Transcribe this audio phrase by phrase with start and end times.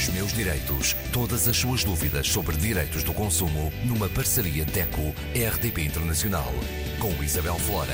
[0.00, 0.94] Os meus direitos.
[1.12, 6.50] Todas as suas dúvidas sobre direitos do consumo numa parceria DECO-RDP Internacional.
[6.98, 7.92] Com Isabel Flora.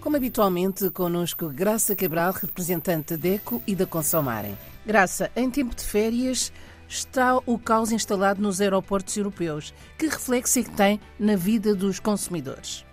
[0.00, 4.58] Como habitualmente, connosco Graça Cabral, representante da DECO e da Consomarem.
[4.84, 6.52] Graça, em tempo de férias,
[6.88, 9.72] está o caos instalado nos aeroportos europeus.
[9.96, 12.84] Que reflexo é que tem na vida dos consumidores?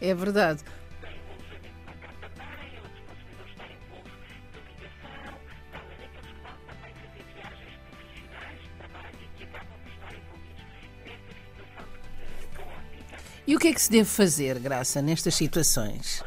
[0.00, 0.62] É verdade.
[13.46, 16.22] E o que é que se deve fazer, Graça, nestas situações?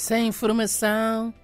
[0.00, 1.34] Sem informação.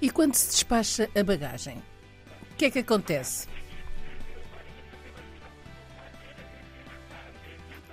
[0.00, 1.82] E quando se despacha a bagagem?
[2.52, 3.48] O que é que acontece?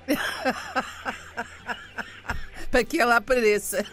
[2.72, 3.86] Para que ela apareça.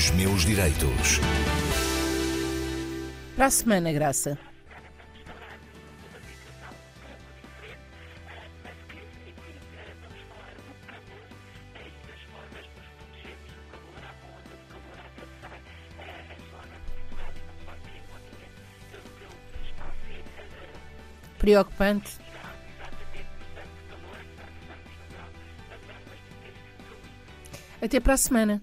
[0.00, 1.20] Os meus direitos.
[3.36, 4.38] Para a semana, Graça.
[21.38, 22.18] Preocupante.
[27.82, 28.62] Até para a semana.